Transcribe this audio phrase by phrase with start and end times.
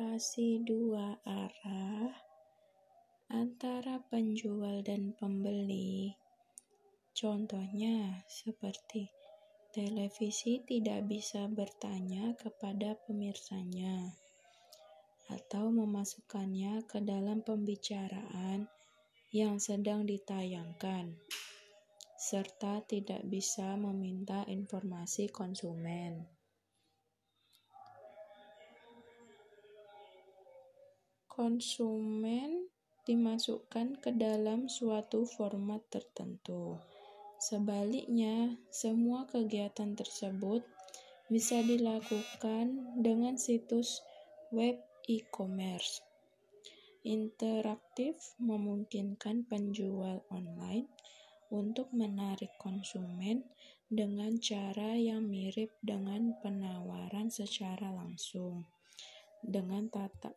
[0.00, 2.08] komunikasi dua arah
[3.28, 6.16] antara penjual dan pembeli.
[7.12, 9.12] Contohnya seperti
[9.76, 14.16] televisi tidak bisa bertanya kepada pemirsanya
[15.28, 18.72] atau memasukkannya ke dalam pembicaraan
[19.36, 21.12] yang sedang ditayangkan,
[22.16, 26.39] serta tidak bisa meminta informasi konsumen.
[31.40, 32.68] Konsumen
[33.08, 36.76] dimasukkan ke dalam suatu format tertentu.
[37.40, 40.60] Sebaliknya, semua kegiatan tersebut
[41.32, 44.04] bisa dilakukan dengan situs
[44.52, 46.04] web e-commerce.
[47.08, 50.92] Interaktif memungkinkan penjual online
[51.48, 53.48] untuk menarik konsumen
[53.88, 58.68] dengan cara yang mirip dengan penawaran secara langsung,
[59.40, 60.36] dengan tatap